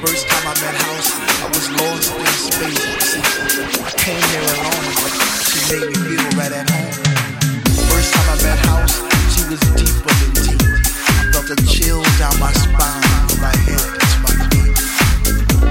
[0.00, 1.10] First time I met House,
[1.42, 2.86] I was lost in space.
[3.02, 3.18] See,
[3.82, 5.12] I came here alone, but
[5.42, 6.94] she made me feel right at home.
[7.90, 8.94] First time I met House,
[9.34, 10.62] she was deeper than deep.
[10.62, 13.02] I felt a chill down my spine,
[13.42, 14.78] my head to my feet.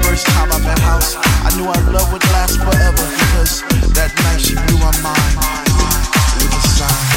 [0.04, 3.64] First time I met House, I knew our love would last forever because
[3.96, 5.36] that night she blew my mind.
[6.44, 7.17] with a sign.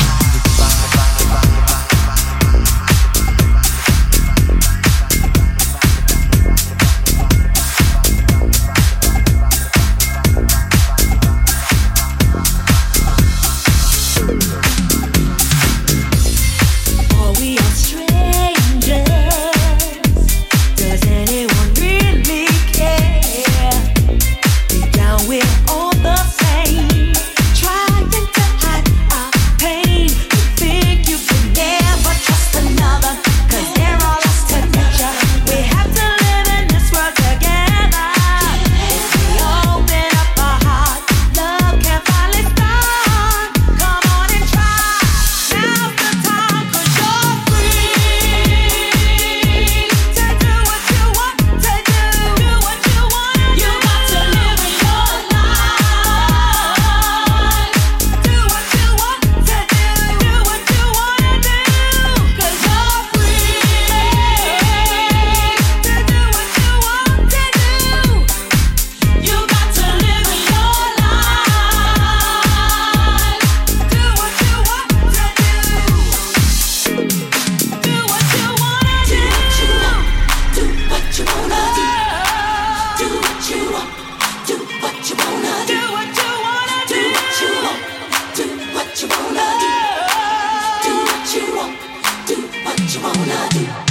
[92.99, 93.90] what you.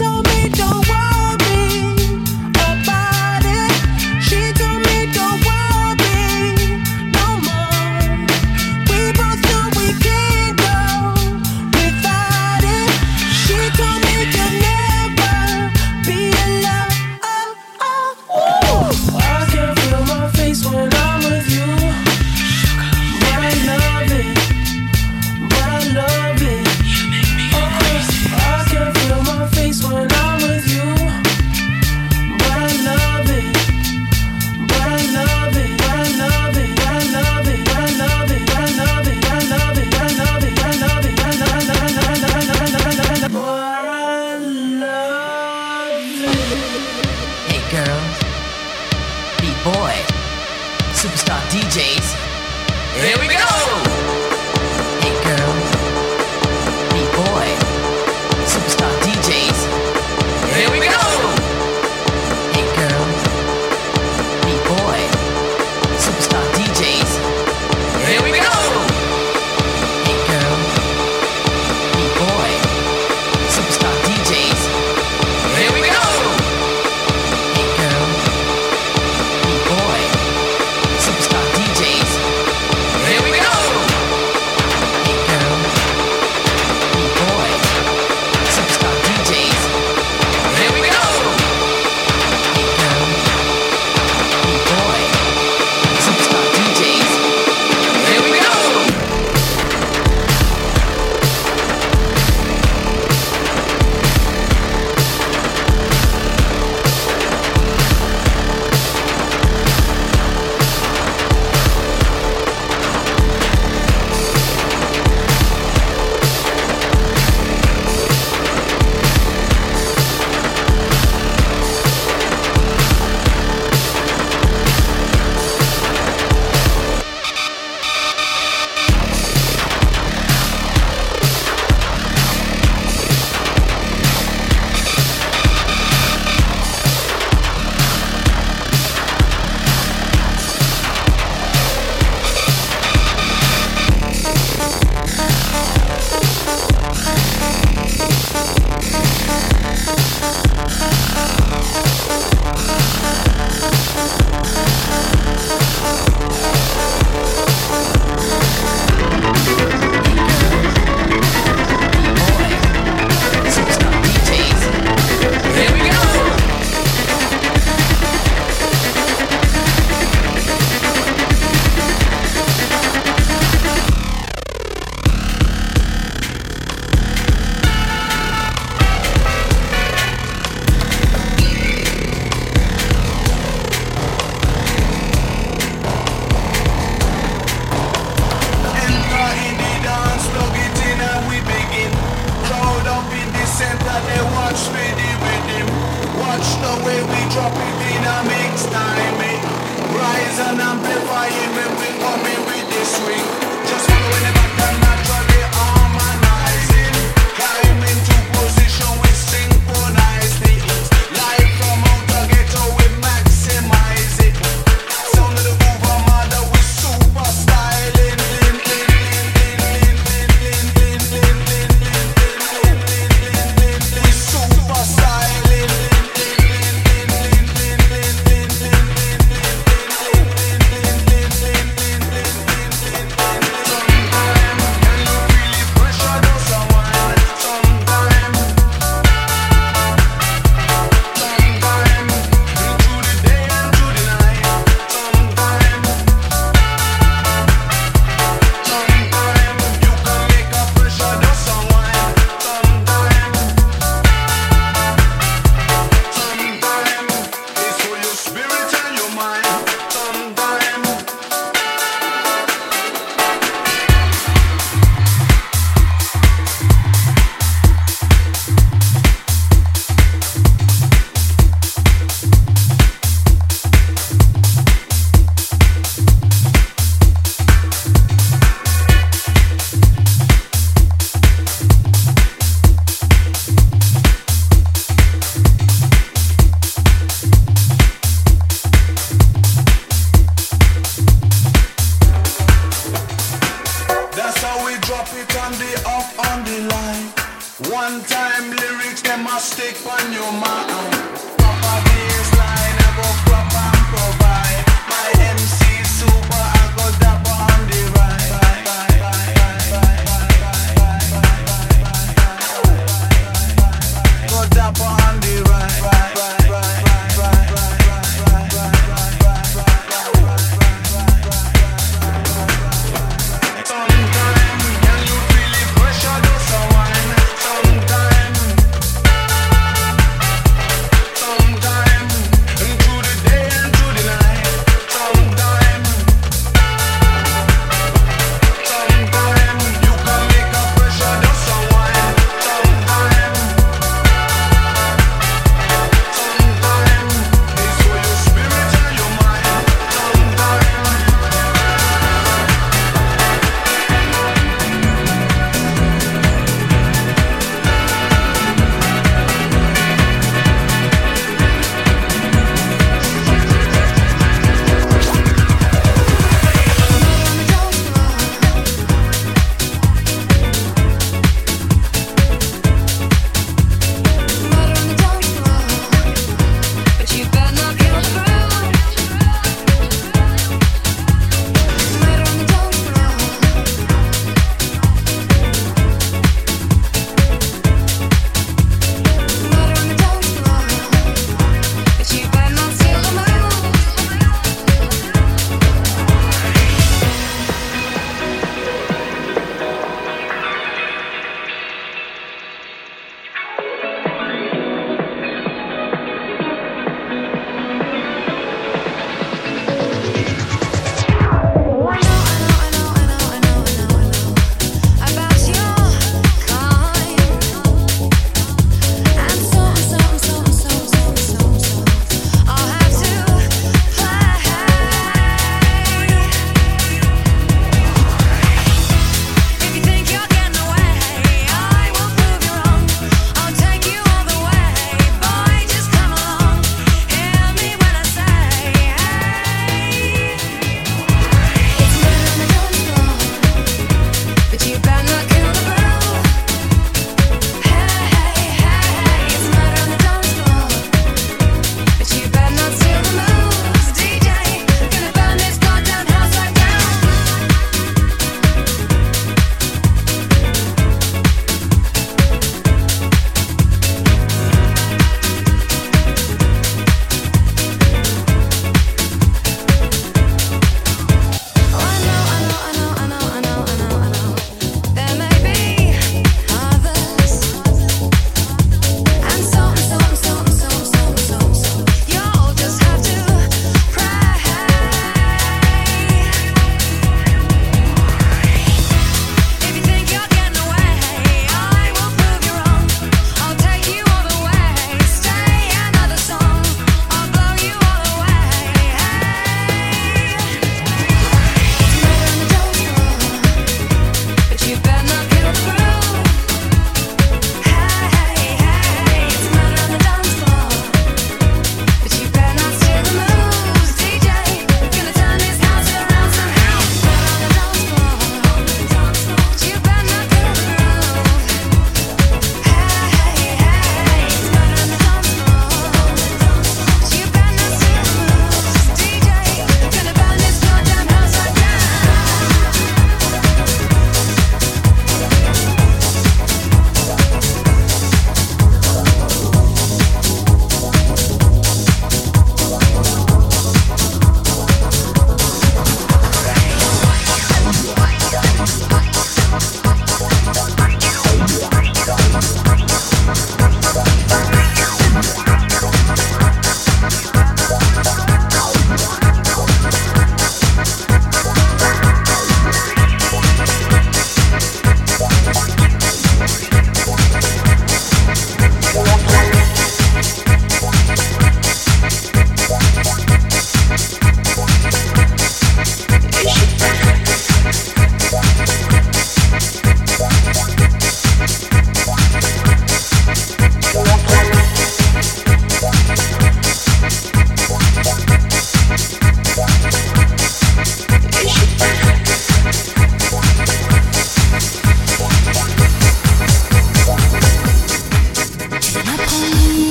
[0.00, 0.31] When I